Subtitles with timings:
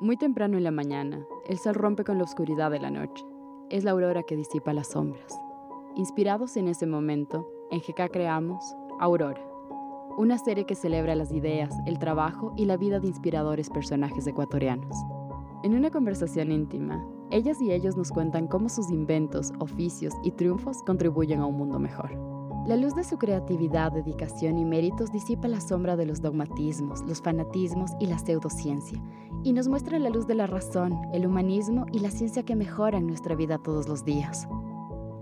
[0.00, 3.22] Muy temprano en la mañana, el sol rompe con la oscuridad de la noche.
[3.68, 5.38] Es la aurora que disipa las sombras.
[5.94, 8.64] Inspirados en ese momento, en GK creamos
[8.98, 9.44] Aurora,
[10.16, 14.96] una serie que celebra las ideas, el trabajo y la vida de inspiradores personajes ecuatorianos.
[15.64, 20.82] En una conversación íntima, ellas y ellos nos cuentan cómo sus inventos, oficios y triunfos
[20.86, 22.10] contribuyen a un mundo mejor.
[22.66, 27.20] La luz de su creatividad, dedicación y méritos disipa la sombra de los dogmatismos, los
[27.20, 29.02] fanatismos y la pseudociencia,
[29.42, 33.06] y nos muestra la luz de la razón, el humanismo y la ciencia que mejoran
[33.06, 34.46] nuestra vida todos los días.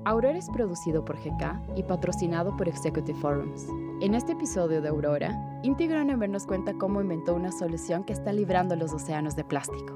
[0.04, 3.66] Aurora es producido por GK y patrocinado por Executive Forums.
[4.00, 8.32] En este episodio de Aurora, Inti Gronemer nos cuenta cómo inventó una solución que está
[8.32, 9.94] librando los océanos de plástico.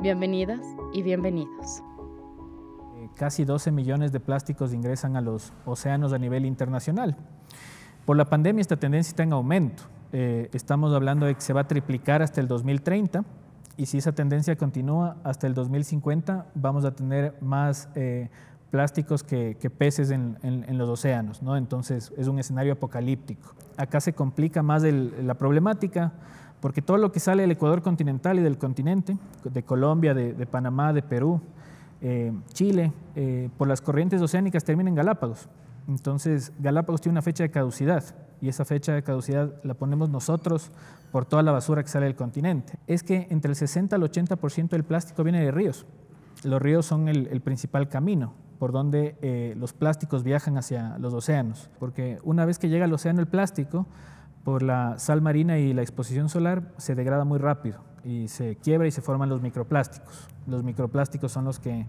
[0.00, 0.60] Bienvenidas
[0.92, 1.82] y bienvenidos.
[3.16, 7.16] Casi 12 millones de plásticos ingresan a los océanos a nivel internacional.
[8.04, 9.82] Por la pandemia esta tendencia está en aumento.
[10.12, 13.24] Eh, estamos hablando de que se va a triplicar hasta el 2030
[13.78, 18.28] y si esa tendencia continúa hasta el 2050 vamos a tener más eh,
[18.70, 21.56] plásticos que, peces en, los océanos, ¿no?
[21.56, 23.54] entonces es un escenario apocalíptico.
[23.76, 26.12] Acá se complica más la problemática
[26.60, 30.92] porque todo lo que sale del Ecuador continental y del continente, de Colombia, de, Panamá,
[30.92, 31.40] de Perú,
[32.00, 35.48] eh, Chile, eh, por las corrientes oceánicas termina en Galápagos.
[35.88, 38.04] Entonces, Galápagos tiene una fecha de caducidad
[38.40, 40.70] y esa fecha de caducidad la ponemos nosotros
[41.10, 42.74] por toda la basura que sale del continente.
[42.86, 45.86] Es que entre el 60 al 80% del plástico viene de ríos.
[46.44, 51.70] Los ríos son el, principal camino por donde eh, los plásticos viajan hacia los océanos,
[51.78, 53.86] porque una vez que llega al océano el plástico,
[54.44, 58.86] por la sal marina y la exposición solar se degrada muy rápido y se quiebra
[58.86, 60.28] y se forman los microplásticos.
[60.46, 61.86] Los microplásticos son los que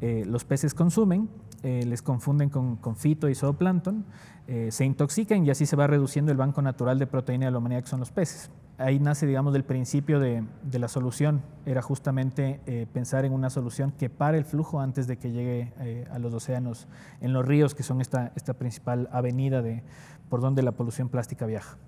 [0.00, 1.30] eh, los peces consumen,
[1.62, 4.04] eh, les confunden con, fito y zooplancton,
[4.46, 7.58] eh, se intoxican y así se va reduciendo el banco natural de proteína de la
[7.58, 8.50] humanidad que son los peces.
[8.76, 12.60] Ahí nace, digamos, del principio de, la solución, era justamente
[12.92, 15.72] pensar en una solución que pare el flujo antes de que llegue
[16.10, 16.88] a los océanos,
[17.20, 19.84] en los ríos, que son esta, esta principal avenida de,
[20.28, 21.78] por donde la polución plástica viaja.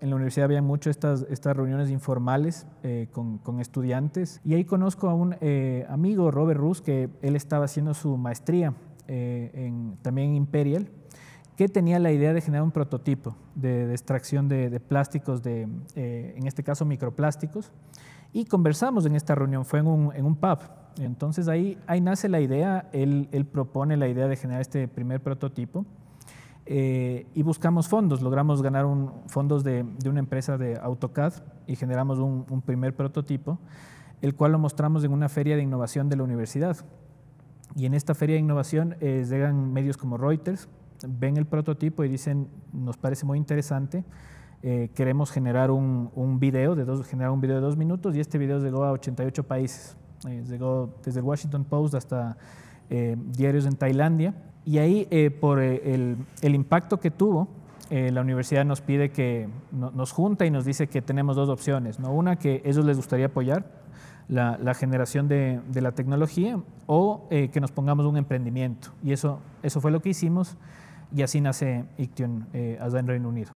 [0.00, 4.40] En la universidad había mucho estas, estas reuniones informales eh, con, con, estudiantes.
[4.44, 8.74] Y ahí conozco a un eh, amigo, Robert Rus, que él estaba haciendo su maestría
[9.08, 10.88] eh, en, también en Imperial,
[11.56, 16.64] que tenía la idea de generar un prototipo de, extracción de, plásticos, de, en este
[16.64, 17.70] caso microplásticos,
[18.32, 20.58] y conversamos en esta reunión, fue en un, en un pub.
[20.98, 25.20] Entonces ahí, ahí nace la idea, él, él propone la idea de generar este primer
[25.20, 25.86] prototipo
[26.66, 28.22] eh, y buscamos fondos.
[28.22, 31.34] Logramos ganar un, fondos de, una empresa de AutoCAD
[31.66, 33.58] y generamos un, primer prototipo,
[34.22, 36.76] el cual lo mostramos en una feria de innovación de la universidad.
[37.76, 40.68] Y en esta feria de innovación eh, llegan medios como Reuters,
[41.06, 44.04] ven el prototipo y dicen, nos parece muy interesante,
[44.62, 48.20] eh, queremos generar un, un, video de dos, generar un video de dos minutos y
[48.20, 49.96] este video llegó a 88 países.
[50.48, 52.38] llegó desde el Washington Post hasta
[52.88, 54.34] diarios en Tailandia
[54.66, 57.48] y ahí, eh, por eh, el, impacto que tuvo,
[57.90, 62.00] eh, la universidad nos pide que nos junta y nos dice que tenemos dos opciones.
[62.00, 62.12] ¿no?
[62.12, 63.66] Una, que ellos les gustaría apoyar
[64.28, 68.88] la, generación de, la tecnología o que nos pongamos un emprendimiento.
[69.02, 70.56] Y eso, eso fue lo que hicimos
[71.14, 72.48] y así nace Iction
[72.80, 73.52] allá en Reino Unido.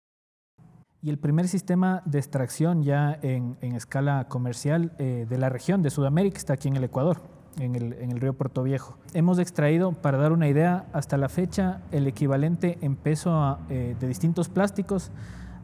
[1.01, 5.89] Y el primer sistema de extracción ya en, en escala comercial de la región de
[5.89, 8.97] Sudamérica está aquí en el Ecuador en el, río Puerto Viejo.
[9.13, 14.07] Hemos extraído, para dar una idea, hasta la fecha el equivalente en peso eh, de
[14.07, 15.11] distintos plásticos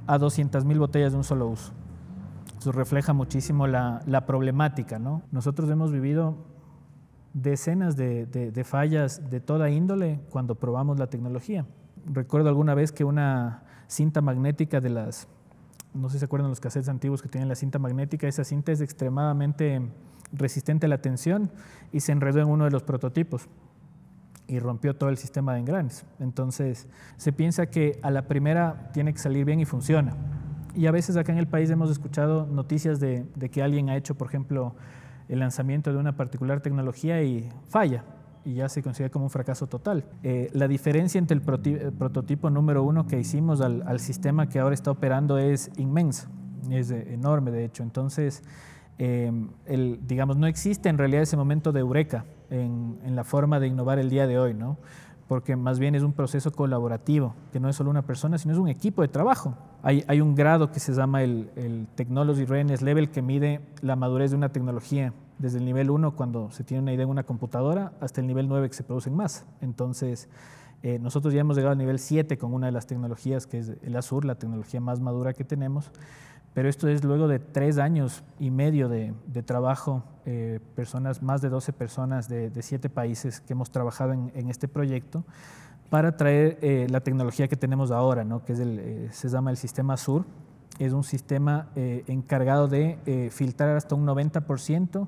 [0.07, 1.71] a 200.000 botellas de un solo uso.
[2.57, 4.99] Eso refleja muchísimo la, problemática.
[4.99, 5.21] ¿no?
[5.31, 6.35] Nosotros hemos vivido
[7.33, 11.65] decenas de, de, fallas de toda índole cuando probamos la tecnología.
[12.05, 15.27] Recuerdo alguna vez que una cinta magnética de las,
[15.93, 18.71] no sé si se acuerdan los cassettes antiguos que tienen la cinta magnética, esa cinta
[18.71, 19.81] es extremadamente
[20.33, 21.51] resistente a la tensión
[21.91, 23.47] y se enredó en uno de los prototipos
[24.47, 26.05] y rompió todo el sistema de engranes.
[26.19, 30.15] Entonces, se piensa que a la primera tiene que salir bien y funciona.
[30.75, 34.15] Y a veces acá en el país hemos escuchado noticias de, que alguien ha hecho,
[34.15, 34.75] por ejemplo,
[35.29, 38.03] el lanzamiento de una particular tecnología y falla
[38.45, 40.03] y ya se considera como un fracaso total.
[40.23, 44.73] Eh, la diferencia entre el, prototipo número uno que hicimos al, al, sistema que ahora
[44.73, 46.27] está operando es inmensa,
[46.69, 47.83] es enorme de hecho.
[47.83, 48.43] Entonces,
[48.97, 53.67] Em, el, digamos, no existe en realidad ese momento de eureka en, la forma de
[53.67, 54.77] innovar el día de hoy, ¿no?
[55.27, 58.59] porque más bien es un proceso colaborativo, que no es solo una persona, sino es
[58.59, 59.57] un equipo de trabajo.
[59.81, 63.95] Hay, hay un grado que se llama el, el, Technology Readiness Level que mide la
[63.95, 67.23] madurez de una tecnología, desde el nivel 1 cuando se tiene una idea en una
[67.23, 69.45] computadora hasta el nivel 9 que se producen más.
[69.61, 70.29] Entonces,
[70.83, 73.71] eh, nosotros ya hemos llegado al nivel 7 con una de las tecnologías que es
[73.81, 75.91] el Azure, la tecnología más madura que tenemos,
[76.53, 79.13] pero esto es luego de tres años y medio de,
[79.45, 84.67] trabajo, eh, personas, más de 12 personas de, siete países que hemos trabajado en, este
[84.67, 85.23] proyecto
[85.89, 88.45] para traer eh, la tecnología que tenemos ahora, ¿no?
[88.45, 90.25] que es el, eh, se llama el sistema SUR.
[90.79, 95.07] Es un sistema encargado de filtrar hasta un 90%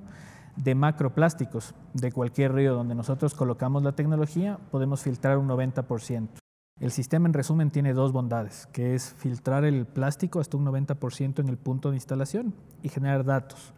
[0.56, 6.45] de macroplásticos de cualquier río donde nosotros colocamos la tecnología, podemos filtrar un 90%.
[6.82, 11.40] El sistema en resumen tiene dos bondades, que es filtrar el plástico hasta un 90%
[11.40, 13.74] en el punto de instalación y generar datos.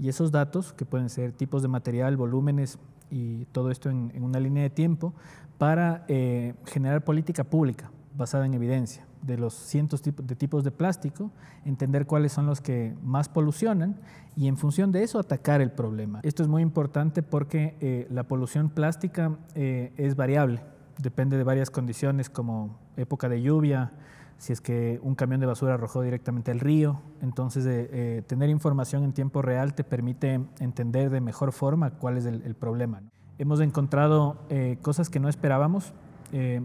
[0.00, 4.40] Y esos datos, que pueden ser tipos de material, volúmenes y todo esto en, una
[4.40, 5.14] línea de tiempo,
[5.58, 11.30] para eh, generar política pública basada en evidencia de los cientos de tipos de plástico,
[11.64, 13.94] entender cuáles son los que más polucionan
[14.34, 16.18] y en función de eso atacar el problema.
[16.24, 20.62] Esto es muy importante porque eh, la polución plástica eh, es variable
[21.02, 23.92] depende de varias condiciones como época de lluvia,
[24.40, 27.02] si es que un camión de basura arrojó directamente al río.
[27.20, 32.16] Entonces, eh, eh, tener información en tiempo real te permite entender de mejor forma cuál
[32.16, 33.02] es el, problema.
[33.38, 35.92] Hemos encontrado eh, cosas que no esperábamos.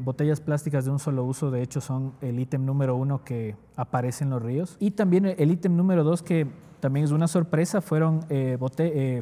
[0.03, 4.23] botellas plásticas de un solo uso, de hecho, son el ítem número uno que aparece
[4.23, 4.77] en los ríos.
[4.79, 6.47] Y también el ítem número dos, que
[6.79, 8.21] también es una sorpresa, fueron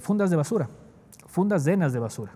[0.02, 0.70] fundas de basura,
[1.28, 2.34] fundas llenas de basura.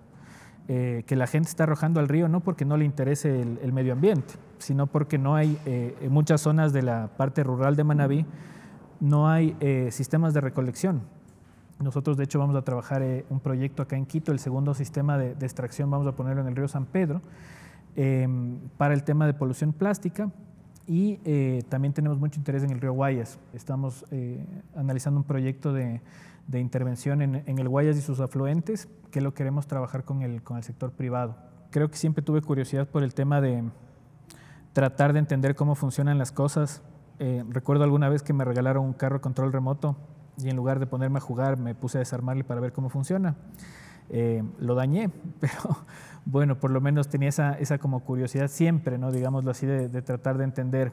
[0.69, 3.93] Eh, que la gente está arrojando al río no porque no le interese el, medio
[3.93, 8.25] ambiente, sino porque no hay, eh, en muchas zonas de la parte rural de Manabí,
[8.99, 11.03] no hay eh, sistemas de recolección.
[11.79, 15.31] Nosotros, de hecho, vamos a trabajar un proyecto acá en Quito, el segundo sistema de,
[15.45, 17.21] extracción vamos a ponerlo en el río San Pedro,
[18.77, 20.31] para el tema de polución plástica.
[20.87, 21.17] Y
[21.69, 23.37] también tenemos mucho interés en el río Guayas.
[23.53, 24.05] Estamos
[24.73, 26.01] analizando un proyecto de,
[26.47, 30.57] de intervención en, el Guayas y sus afluentes, que lo queremos trabajar con el, con
[30.57, 31.35] el sector privado.
[31.71, 33.63] Creo que siempre tuve curiosidad por el tema de
[34.71, 36.81] tratar de entender cómo funcionan las cosas.
[37.19, 39.97] Eh, recuerdo alguna vez que me regalaron un carro control remoto
[40.37, 43.35] y en lugar de ponerme a jugar me puse a desarmarle para ver cómo funciona.
[44.09, 45.09] Eh, lo dañé,
[45.39, 45.77] pero
[46.25, 49.11] bueno, por lo menos tenía esa, esa como curiosidad siempre, ¿no?
[49.11, 50.91] digámoslo así, de, tratar de entender.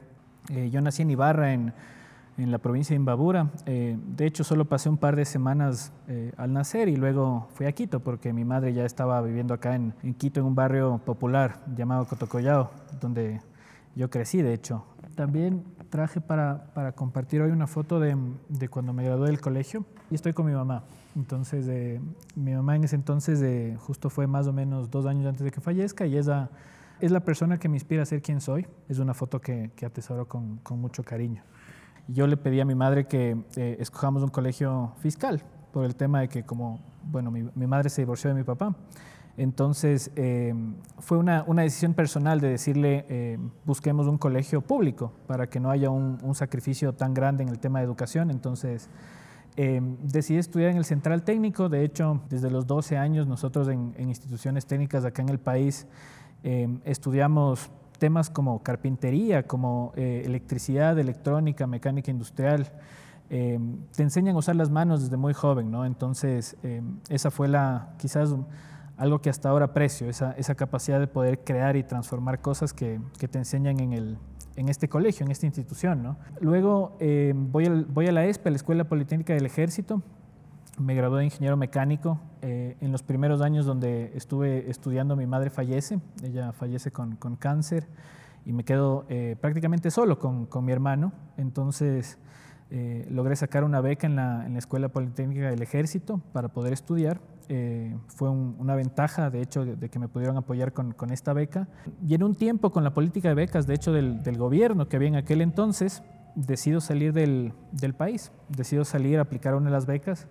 [0.50, 1.72] Eh, yo nací en Ibarra, en
[2.36, 3.50] en la provincia de Imbabura.
[3.66, 5.92] Eh, de hecho, solo pasé un par de semanas
[6.36, 9.92] al nacer y luego fui a Quito porque mi madre ya estaba viviendo acá en,
[10.18, 12.70] Quito, en un barrio popular llamado Cotocollao,
[13.00, 13.40] donde
[13.94, 14.84] yo crecí, de hecho.
[15.14, 18.16] También traje para, para compartir hoy una foto de,
[18.48, 20.82] de, cuando me gradué del colegio y estoy con mi mamá.
[21.16, 22.00] Entonces, eh,
[22.34, 25.60] mi mamá en ese entonces justo fue más o menos dos años antes de que
[25.60, 26.50] fallezca y ella
[27.00, 28.66] es la persona que me inspira a ser quien soy.
[28.88, 31.42] Es una foto que, que atesoro con, con mucho cariño
[32.08, 36.20] yo le pedí a mi madre que eh, escojamos un colegio fiscal por el tema
[36.20, 38.74] de que como, bueno, mi, madre se divorció de mi papá.
[39.36, 45.48] Entonces em, fue una, una, decisión personal de decirle em, busquemos un colegio público para
[45.48, 48.30] que no haya un, un, sacrificio tan grande en el tema de educación.
[48.30, 48.88] Entonces
[49.56, 51.68] em, decidí estudiar en el Central Técnico.
[51.68, 55.86] De hecho, desde los 12 años nosotros en, instituciones técnicas acá en el país
[56.84, 62.70] estudiamos temas como carpintería, como eh, electricidad, electrónica, mecánica industrial,
[63.30, 63.58] eh,
[63.96, 65.86] te enseñan a usar las manos desde muy joven, ¿no?
[65.86, 68.34] Entonces, eh, esa fue la, quizás
[68.96, 73.00] algo que hasta ahora aprecio, esa, esa capacidad de poder crear y transformar cosas que,
[73.18, 74.18] que te enseñan en, el,
[74.56, 76.16] en este colegio, en esta institución, ¿no?
[76.40, 76.96] Luego
[77.34, 80.02] voy, al, voy a la ESPE, la Escuela Politécnica del Ejército,
[80.78, 82.20] me gradué de ingeniero mecánico.
[82.42, 86.00] Eh, en los primeros años donde estuve estudiando, mi madre fallece.
[86.22, 87.86] Ella fallece con, con cáncer
[88.44, 91.12] y me quedo eh, prácticamente solo con, con, mi hermano.
[91.36, 92.18] Entonces
[92.70, 96.72] eh, logré sacar una beca en la, en la, Escuela Politécnica del Ejército para poder
[96.72, 97.20] estudiar.
[98.08, 101.68] fue una ventaja, de hecho, de, que me pudieron apoyar con, con, esta beca.
[102.06, 104.96] Y en un tiempo con la política de becas, de hecho, del, del gobierno que
[104.96, 106.02] había en aquel entonces,
[106.34, 108.32] decido salir del, del país.
[108.48, 110.26] Decido salir a aplicar una de las becas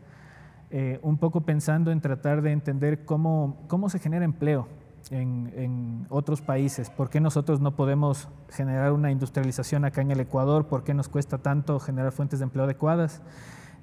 [0.76, 4.68] eh, un poco pensando en tratar de entender cómo, cómo se genera empleo
[5.12, 10.20] en, en, otros países, por qué nosotros no podemos generar una industrialización acá en el
[10.20, 13.22] Ecuador, por qué nos cuesta tanto generar fuentes de empleo adecuadas.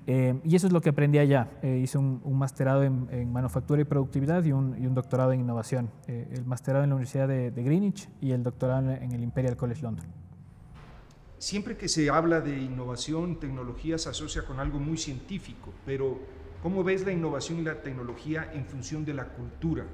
[0.07, 1.51] Eh, y eso es lo que aprendí allá.
[1.63, 5.41] Eh, hice un, un masterado en, manufactura y productividad y un, y un doctorado en
[5.41, 5.91] innovación.
[6.07, 9.83] el masterado en la Universidad de, de, Greenwich y el doctorado en el Imperial College
[9.83, 10.07] London.
[11.39, 16.19] Siempre que se habla de innovación, tecnología se asocia con algo muy científico, pero
[16.63, 19.87] ¿Cómo ves la innovación y la tecnología en función de la cultura,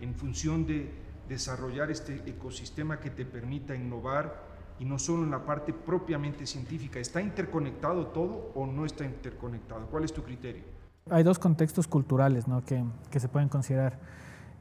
[0.00, 0.90] en función de
[1.28, 6.98] desarrollar este ecosistema que te permita innovar y no solo en la parte propiamente científica?
[6.98, 9.86] ¿Está interconectado todo o no está interconectado?
[9.86, 10.64] ¿Cuál es tu criterio?
[11.10, 12.64] Hay dos contextos culturales ¿no?
[12.64, 13.98] que, que, se pueden considerar.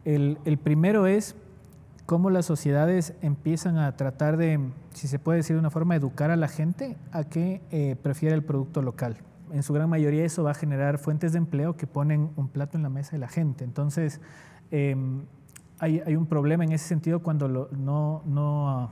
[0.05, 1.35] El, el primero es
[2.09, 4.59] cómo las sociedades empiezan a tratar de,
[4.95, 8.33] si se puede decir de una forma, educar a la gente a que eh, prefiera
[8.33, 9.17] el producto local.
[9.51, 12.77] En su gran mayoría eso va a generar fuentes de empleo que ponen un plato
[12.77, 13.63] en la mesa de la gente.
[13.63, 14.21] Entonces,
[14.71, 15.21] em,
[15.79, 18.91] hay, un problema en ese sentido cuando no, no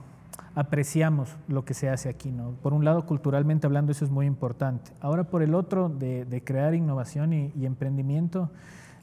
[0.58, 2.32] apreciamos lo que se hace aquí.
[2.32, 2.50] ¿no?
[2.62, 4.90] Por un lado, culturalmente hablando, eso es muy importante.
[5.00, 8.50] Ahora, por el otro, de, crear innovación y, emprendimiento,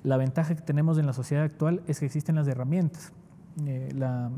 [0.04, 3.14] la ventaja que tenemos en la sociedad actual es que existen las herramientas.
[3.66, 4.32] Eh, la,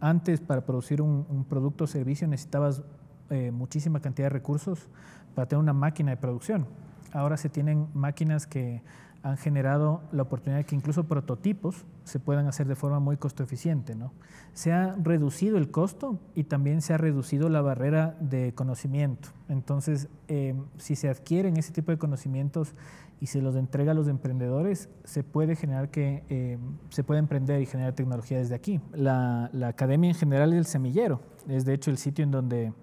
[0.00, 2.82] antes, para producir un, producto o servicio, necesitabas
[3.30, 4.88] eh, muchísima cantidad de recursos
[5.36, 6.66] para tener una máquina de producción.
[7.12, 8.82] Ahora se tienen máquinas que
[9.24, 13.42] han generado la oportunidad de que incluso prototipos se puedan hacer de forma muy costo
[13.42, 13.94] eficiente.
[13.94, 14.12] ¿no?
[14.52, 19.30] Se ha reducido el costo y también se ha reducido la barrera de conocimiento.
[19.48, 22.74] Entonces, eh, si se adquieren ese tipo de conocimientos
[23.18, 26.58] y se los entrega a los emprendedores, se puede generar que eh,
[26.90, 28.78] se puede emprender y generar tecnología desde aquí.
[28.92, 32.74] La, la academia en general es el semillero, es de hecho el sitio en donde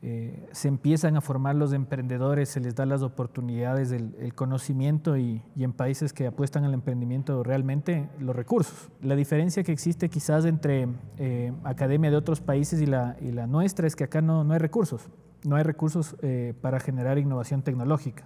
[0.00, 5.42] eh, se empiezan a formar los emprendedores, se les da las oportunidades, el, conocimiento y,
[5.56, 8.90] en países que apuestan al emprendimiento realmente los recursos.
[9.02, 10.86] La diferencia que existe quizás entre
[11.18, 13.16] eh, academia de otros países y la,
[13.48, 15.08] nuestra es que acá no, hay recursos,
[15.44, 18.22] no hay recursos eh, para generar innovación tecnológica.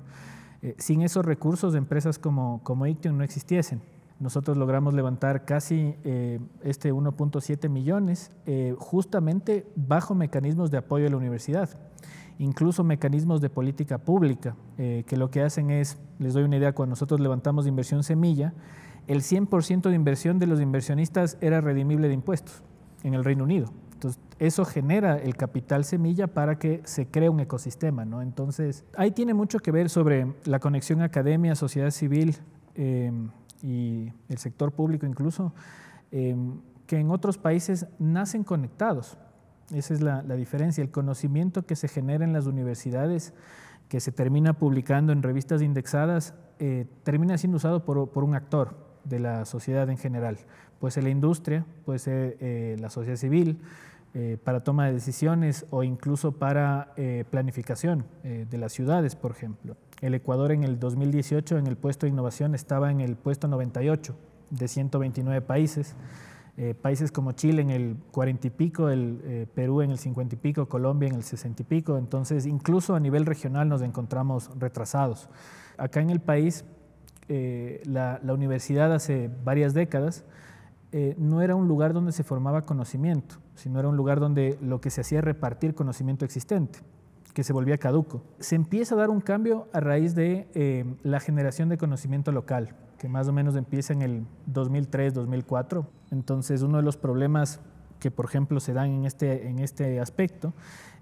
[0.76, 3.80] sin esos recursos, empresas como, como Ictium no existiesen.
[4.22, 11.10] Nosotros logramos levantar casi eh, este 1.7 millones eh, justamente bajo mecanismos de apoyo de
[11.10, 11.68] la universidad,
[12.38, 16.72] incluso mecanismos de política pública, eh, que lo que hacen es, les doy una idea,
[16.72, 18.54] cuando nosotros levantamos inversión semilla,
[19.08, 22.62] el 100% de inversión de los inversionistas era redimible de impuestos
[23.02, 23.72] en el Reino Unido.
[23.94, 28.22] Entonces, eso genera el capital semilla para que se cree un ecosistema, ¿no?
[28.22, 32.36] Entonces, ahí tiene mucho que ver sobre la conexión academia, sociedad civil,
[33.62, 35.52] y el sector público incluso,
[36.10, 39.16] em, que en otros países nacen conectados.
[39.72, 43.32] Esa es la, diferencia, el conocimiento que se genera en las universidades,
[43.88, 49.20] que se termina publicando en revistas indexadas, eh, termina siendo usado por, un actor de
[49.20, 50.38] la sociedad en general.
[50.78, 53.60] Puede ser la industria, puede ser eh, la sociedad civil,
[54.14, 56.94] eh, para toma de decisiones o incluso para
[57.30, 59.76] planificación de las ciudades, por ejemplo.
[60.00, 64.14] El Ecuador en el 2018 en el puesto de innovación estaba en el puesto 98
[64.50, 65.96] de 129 países.
[66.58, 70.34] Eh, países como Chile en el 40 y pico, el, eh, Perú en el 50
[70.34, 71.96] y pico, Colombia en el 60 y pico.
[71.96, 75.30] Entonces, incluso a nivel regional nos encontramos retrasados.
[75.78, 76.66] Acá en el país,
[77.28, 80.24] eh, la, la, universidad hace varias décadas
[81.16, 84.90] no era un lugar donde se formaba conocimiento, sino era un lugar donde lo que
[84.90, 86.80] se hacía era repartir conocimiento existente
[87.32, 88.22] que se volvía caduco.
[88.38, 92.74] Se empieza a dar un cambio a raíz de eh, la generación de conocimiento local,
[92.98, 95.86] que más o menos empieza en el 2003-2004.
[96.10, 97.60] Entonces, uno de los problemas
[98.02, 100.54] que, por ejemplo, se dan en este, en este aspecto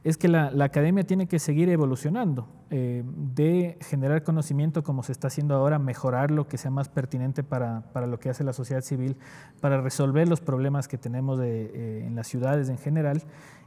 [0.04, 5.28] es que la, academia tiene que seguir evolucionando, eh, de generar conocimiento como se está
[5.28, 9.16] haciendo ahora, mejorarlo, que sea más pertinente para, para lo que hace la sociedad civil,
[9.62, 13.22] para resolver los problemas que tenemos eh, en las ciudades en general,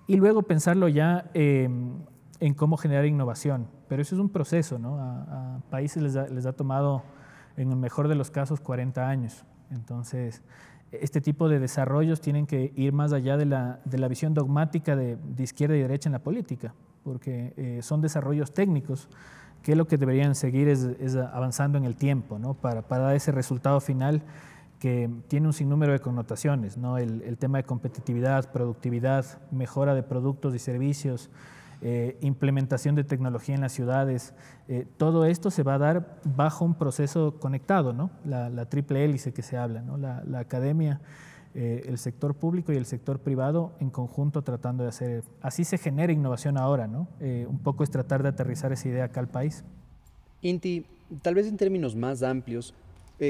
[0.06, 3.68] y luego pensarlo ya en cómo generar innovación.
[3.88, 5.00] Pero eso es un proceso, ¿no?
[5.00, 7.04] A, países les ha, tomado,
[7.58, 9.44] en el mejor de los casos, 40 años.
[9.72, 10.44] Entonces,
[11.02, 14.96] este tipo de desarrollos tienen que ir más allá de la, de la visión dogmática
[14.96, 16.74] de, de, izquierda y derecha en la política,
[17.04, 19.10] porque eh, son desarrollos técnicos
[19.64, 22.54] que lo que deberían seguir es, es avanzando en el tiempo, ¿no?
[22.54, 24.22] Para, para, dar ese resultado final
[24.80, 26.98] que tiene un sinnúmero de connotaciones, ¿no?
[26.98, 31.30] El, el tema de competitividad, productividad, mejora de productos y servicios,
[31.86, 34.34] eh, implementación de tecnología en las ciudades,
[34.70, 38.10] eh, todo esto se va a dar bajo un proceso conectado, ¿no?
[38.24, 39.84] la, triple hélice que se habla,
[40.26, 41.02] la, academia,
[41.54, 45.78] eh, el sector público y el sector privado en conjunto tratando de hacer, así se
[45.78, 47.10] genera innovación ahora, ¿no?
[47.20, 49.66] un poco es tratar de aterrizar esa idea acá al país.
[50.42, 50.86] Inti,
[51.22, 52.74] tal vez en términos más amplios,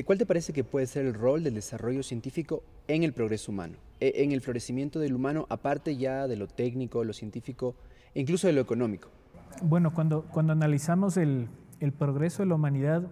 [0.06, 3.78] ¿cuál te parece que puede ser el rol del desarrollo científico en el progreso humano,
[4.00, 7.74] e, en el florecimiento del humano, aparte ya de lo técnico, lo científico,
[8.14, 9.10] incluso de lo económico.
[9.62, 11.48] Bueno, cuando, cuando analizamos el,
[11.80, 13.08] el progreso de la humanidad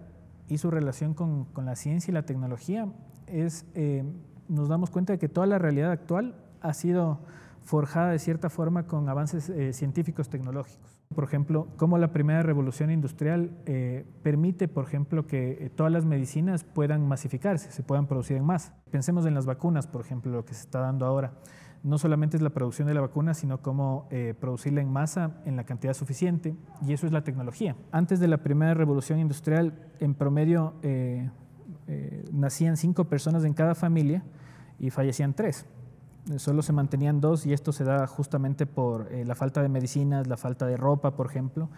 [0.48, 2.88] y su relación con, con la ciencia y la tecnología,
[3.28, 4.04] es, eh,
[4.48, 7.20] nos damos cuenta de que toda la realidad actual ha sido
[7.64, 11.00] forjada de cierta forma con avances eh, científicos tecnológicos.
[11.14, 16.64] Por ejemplo, cómo la primera revolución industrial eh, permite, por ejemplo, que todas las medicinas
[16.64, 18.74] puedan masificarse, se puedan producir en más.
[18.90, 21.34] Pensemos en las vacunas, por ejemplo, lo que se está dando ahora
[21.84, 25.56] no solamente es la producción de la vacuna, sino cómo eh, producirla en masa en
[25.56, 27.76] la cantidad suficiente, y eso es la tecnología.
[27.92, 31.30] Antes de la primera revolución industrial, en promedio eh,
[31.88, 34.24] eh, nacían cinco personas en cada familia
[34.80, 35.66] y fallecían tres.
[36.38, 40.38] solo se mantenían dos y esto se da justamente por la falta de medicinas, la
[40.38, 41.70] falta de ropa, por ejemplo.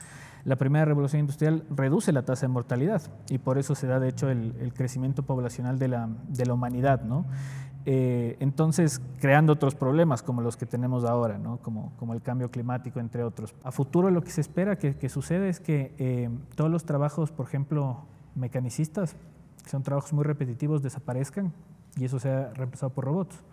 [0.44, 4.10] La primera revolución industrial reduce la tasa de mortalidad y por eso se da, de
[4.10, 7.26] hecho, el, crecimiento poblacional de la, de la humanidad, ¿no?
[7.86, 11.58] Eh, entonces, creando otros problemas como los que tenemos ahora, ¿no?
[11.58, 13.54] como, como el cambio climático, entre otros.
[13.64, 17.32] A futuro lo que se espera que, que suceda es que eh, todos los trabajos,
[17.32, 19.16] por ejemplo, mecanicistas,
[19.64, 21.54] que son trabajos muy repetitivos, desaparezcan
[21.98, 23.44] y eso sea reemplazado por robots.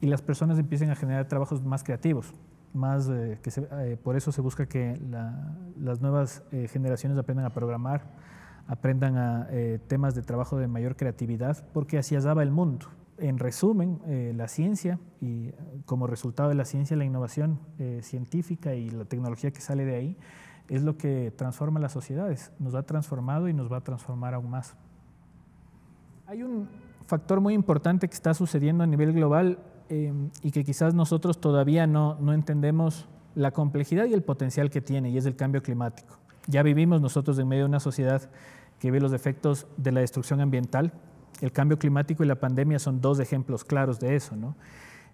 [0.00, 2.34] Y las personas empiecen a generar trabajos más creativos,
[2.72, 5.00] más, eh, que eh, por eso se busca que
[5.80, 8.02] las nuevas eh, generaciones aprendan a programar,
[8.66, 9.48] aprendan a
[9.86, 12.86] temas de trabajo de mayor creatividad, porque así daba el mundo.
[13.18, 14.00] En resumen,
[14.36, 15.52] la ciencia y
[15.86, 17.60] como resultado de la ciencia, la innovación
[18.00, 20.16] científica y la tecnología que sale de ahí
[20.68, 22.52] es lo que transforma las sociedades.
[22.58, 24.74] Nos ha transformado y nos va a transformar aún más.
[26.26, 26.68] Hay un
[27.06, 29.58] factor muy importante que está sucediendo a nivel global
[29.90, 34.80] Em, y que quizás nosotros todavía no, no entendemos la complejidad y el potencial que
[34.80, 36.16] tiene, y es el cambio climático.
[36.46, 38.22] Ya vivimos nosotros en medio de una sociedad
[38.78, 40.92] que ve los efectos de la destrucción ambiental.
[41.40, 44.36] El cambio climático y la pandemia son dos ejemplos claros de eso.
[44.36, 44.56] ¿no?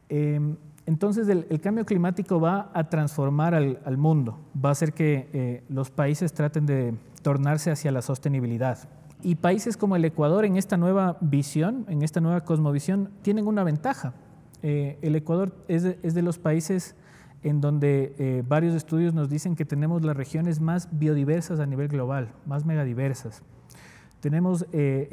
[0.09, 5.65] Em, entonces, el, cambio climático va a transformar al, mundo, va a hacer que eh,
[5.69, 8.89] los países traten de tornarse hacia la sostenibilidad.
[9.23, 13.65] Y países como el Ecuador, en esta nueva visión, en esta nueva cosmovisión, tienen una
[13.65, 14.15] ventaja,
[14.62, 16.95] eh, el Ecuador es de, los países
[17.43, 21.89] en donde eh, varios estudios nos dicen que tenemos las regiones más biodiversas a nivel
[21.89, 23.43] global, más megadiversas.
[24.21, 25.09] Tenemos eh,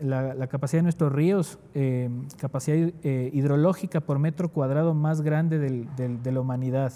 [0.00, 1.58] la, capacidad de nuestros ríos,
[2.38, 6.92] capacidad hidrológica por metro cuadrado más grande de la humanidad.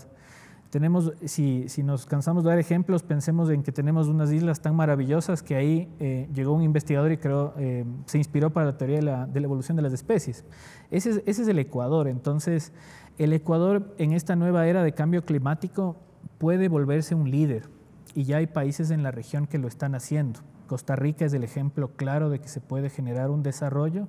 [0.72, 5.42] Tenemos, si, nos cansamos de dar ejemplos, pensemos en que tenemos unas islas tan maravillosas
[5.42, 9.02] que ahí eh, llegó un investigador y creo, eh, se inspiró para la teoría de
[9.02, 10.46] la, evolución de las especies.
[10.90, 12.08] Ese es, ese es, el Ecuador.
[12.08, 12.72] Entonces,
[13.18, 15.96] el Ecuador en esta nueva era de cambio climático
[16.38, 17.68] puede volverse un líder
[18.14, 20.40] y ya hay países en la región que lo están haciendo.
[20.72, 24.08] Costa Rica es el ejemplo claro de que se puede generar un desarrollo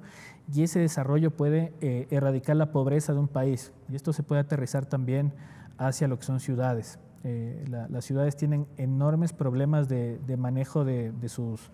[0.49, 3.73] y ese desarrollo puede eh, erradicar la pobreza de un país.
[3.89, 5.33] Y esto se puede aterrizar también
[5.77, 6.99] hacia lo que son ciudades.
[7.25, 11.69] Eh, las ciudades tienen enormes problemas de, manejo de, sus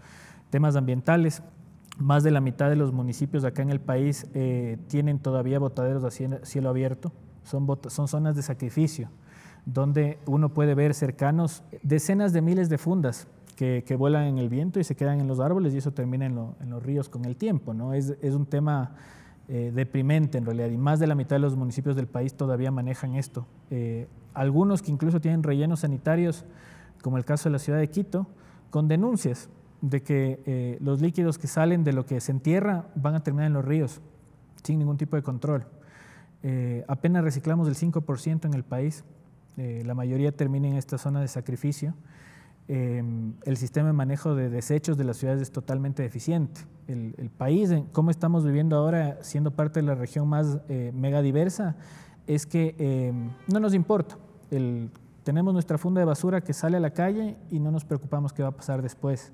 [0.50, 1.44] temas ambientales.
[2.00, 6.04] Más de la mitad de los municipios acá en el país eh, tienen todavía botaderos
[6.04, 7.12] a cielo abierto.
[7.44, 9.12] Son, son zonas de sacrificio,
[9.68, 13.28] donde uno puede ver cercanos decenas de miles de fundas
[13.60, 16.36] que, vuelan en el viento y se quedan en los árboles y eso termina en,
[16.70, 17.74] los ríos con el tiempo.
[17.74, 17.94] ¿no?
[17.94, 18.96] Es, es un tema
[19.50, 22.72] eh, deprimente en realidad y más de la mitad de los municipios del país todavía
[22.72, 23.46] manejan esto.
[23.70, 26.46] Eh, algunos que incluso tienen rellenos sanitarios,
[27.02, 28.28] como el caso de la ciudad de Quito,
[28.70, 29.50] con denuncias
[29.82, 33.48] de que eh, los líquidos que salen de lo que se entierra van a terminar
[33.48, 34.00] en los ríos
[34.64, 35.66] sin ningún tipo de control.
[36.88, 39.04] apenas reciclamos el 5% en el país,
[39.58, 41.94] la mayoría termina en esta zona de sacrificio.
[42.72, 46.62] Em, el sistema de manejo de desechos de las ciudades es totalmente deficiente.
[46.86, 51.76] El, país, como estamos viviendo ahora, siendo parte de la región más eh, megadiversa,
[52.28, 54.18] es que em, no nos importa.
[55.24, 58.44] tenemos nuestra funda de basura que sale a la calle y no nos preocupamos qué
[58.44, 59.34] va a pasar después.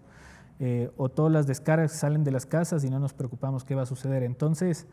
[0.59, 3.81] Eh, o todas las descargas salen de las casas y no nos preocupamos qué va
[3.81, 4.23] a suceder.
[4.23, 4.87] Entonces,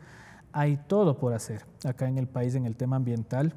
[0.51, 3.53] hay todo por hacer acá en el país en el tema ambiental.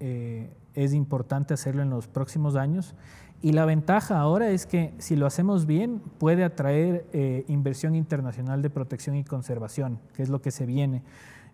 [0.00, 2.96] Eh, es importante hacerlo en los próximos años
[3.44, 8.62] y la ventaja ahora es que si lo hacemos bien, puede atraer eh, inversión internacional
[8.62, 11.02] de protección y conservación, que es lo que se viene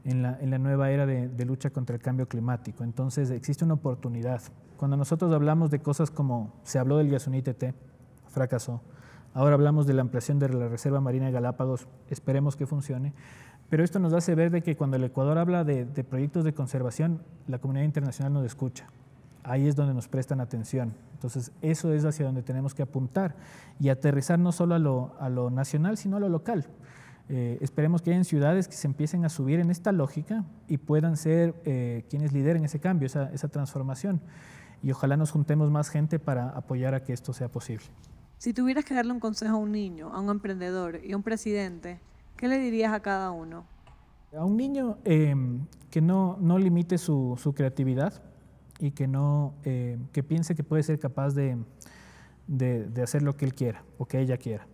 [0.05, 2.85] en la, nueva era de, lucha contra el cambio climático.
[2.85, 4.41] Entonces existe una oportunidad.
[4.77, 7.75] Cuando nosotros hablamos de cosas como se habló del Yasuní TT,
[8.29, 8.83] fracasó.
[9.35, 13.15] Ahora hablamos de la ampliación de la Reserva Marina de Galápagos, esperemos que funcione.
[13.69, 16.55] Pero esto nos hace ver de que cuando el Ecuador habla de, de proyectos de
[16.55, 18.87] conservación, la comunidad internacional nos escucha
[19.45, 20.95] ahí es donde nos prestan atención.
[21.15, 23.37] Entonces, eso es hacia donde tenemos que apuntar
[23.79, 24.75] y aterrizar no solo
[25.19, 26.67] a lo, nacional, sino a lo local.
[27.29, 31.17] Eh, esperemos que hayan ciudades que se empiecen a subir en esta lógica y puedan
[31.17, 34.21] ser eh, quienes lideren ese cambio, esa, esa transformación.
[34.83, 37.85] Y ojalá nos juntemos más gente para apoyar a que esto sea posible.
[38.39, 41.23] Si tuvieras que darle un consejo a un niño, a un emprendedor y a un
[41.23, 42.01] presidente,
[42.39, 43.67] ¿qué le dirías a cada uno?
[44.35, 45.35] A un niño eh,
[45.91, 48.23] que no, no limite su, su creatividad,
[48.81, 51.57] y que, no, eh, que piense que puede ser capaz de,
[52.47, 54.67] de, hacer lo que él quiera o que ella quiera.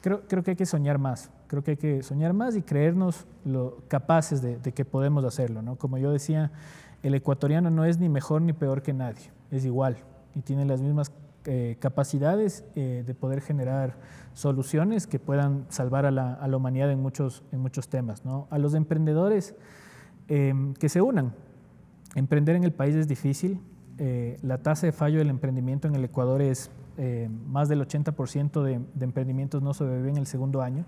[0.00, 3.26] Creo, creo, que hay que soñar más, creo que hay que soñar más y creernos
[3.44, 5.62] lo, capaces de, que podemos hacerlo.
[5.62, 5.76] ¿no?
[5.76, 6.52] Como yo decía,
[7.02, 9.96] el ecuatoriano no es ni mejor ni peor que nadie, es igual
[10.34, 11.12] y tiene las mismas
[11.44, 13.96] eh, capacidades eh, de poder generar
[14.32, 18.24] soluciones que puedan salvar a la, a la, humanidad en muchos, en muchos temas.
[18.24, 18.46] ¿no?
[18.50, 19.54] A los emprendedores
[20.28, 21.34] em, que se unan.
[22.14, 23.60] Emprender en el país es difícil.
[23.98, 28.62] Eh, la tasa de fallo del emprendimiento en el Ecuador es eh, más del 80%
[28.62, 30.84] de, de emprendimientos no sobreviven en el segundo año.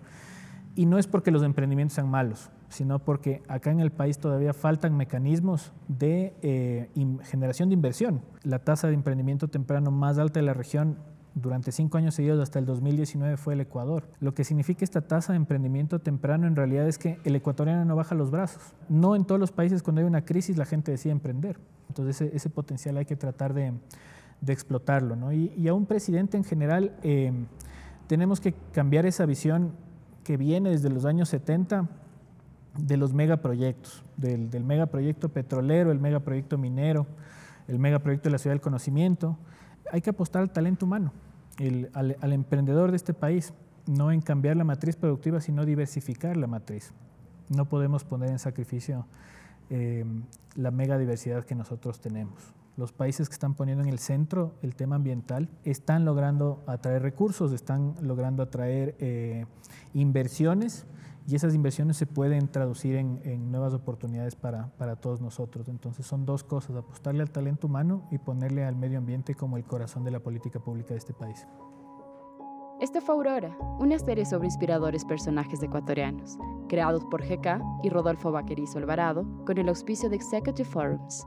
[0.77, 4.53] Y no es porque los emprendimientos sean malos, sino porque acá en el país todavía
[4.53, 6.89] faltan mecanismos de eh,
[7.23, 8.23] generación de inversión.
[8.43, 10.99] La tasa de emprendimiento temprano más alta de la región
[11.35, 14.05] durante cinco años seguidos hasta el 2019 fue el Ecuador.
[14.21, 17.97] Lo que significa esta tasa de emprendimiento temprano en realidad es que el ecuatoriano no
[17.97, 18.63] baja los brazos.
[18.89, 21.59] No en todos los países cuando hay una crisis la gente decide emprender.
[21.89, 23.73] Entonces ese, potencial hay que tratar de,
[24.47, 25.33] explotarlo.
[25.33, 27.33] Y, a un presidente en general eh,
[28.07, 29.73] tenemos que cambiar esa visión
[30.23, 31.89] que viene desde los años 70
[32.79, 37.07] de los megaproyectos, del, del megaproyecto petrolero, el megaproyecto minero,
[37.69, 39.37] el megaproyecto de la ciudad del conocimiento.
[39.93, 41.13] Hay que apostar al talento humano,
[41.93, 43.53] al, emprendedor de este país,
[43.87, 46.93] no en cambiar la matriz productiva, sino diversificar la matriz.
[47.49, 49.07] No podemos poner en sacrificio
[49.71, 50.05] eh,
[50.57, 52.55] la mega diversidad que nosotros tenemos.
[52.77, 57.53] Los países que están poniendo en el centro el tema ambiental están logrando atraer recursos,
[57.53, 59.47] están logrando atraer eh,
[59.93, 60.87] inversiones
[61.27, 65.69] y esas inversiones se pueden traducir en, nuevas oportunidades para, para, todos nosotros.
[65.69, 69.65] Entonces son dos cosas, apostarle al talento humano y ponerle al medio ambiente como el
[69.65, 71.47] corazón de la política pública de este país.
[72.81, 76.37] Esta fue Aurora, una serie sobre inspiradores personajes ecuatorianos,
[76.69, 81.27] creados por GK y Rodolfo Vaquerizo Alvarado con el auspicio de Executive Forums.